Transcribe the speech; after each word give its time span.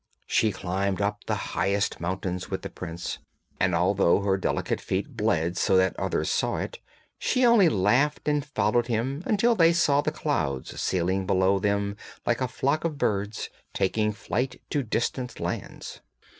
She 0.25 0.51
climbed 0.51 0.99
up 0.99 1.25
the 1.25 1.35
highest 1.53 1.99
mountains 1.99 2.49
with 2.49 2.63
the 2.63 2.71
prince, 2.71 3.19
and 3.59 3.75
although 3.75 4.21
her 4.21 4.35
delicate 4.35 4.81
feet 4.81 5.15
bled 5.15 5.57
so 5.57 5.77
that 5.77 5.95
others 5.99 6.31
saw 6.31 6.57
it, 6.57 6.79
she 7.19 7.45
only 7.45 7.69
laughed 7.69 8.27
and 8.27 8.43
followed 8.43 8.87
him 8.87 9.21
until 9.27 9.53
they 9.53 9.73
saw 9.73 10.01
the 10.01 10.09
clouds 10.11 10.81
sailing 10.81 11.27
below 11.27 11.59
them 11.59 11.97
like 12.25 12.41
a 12.41 12.47
flock 12.47 12.83
of 12.83 12.97
birds, 12.97 13.51
taking 13.75 14.11
flight 14.11 14.59
to 14.71 14.81
distant 14.81 15.39
lands. 15.39 16.01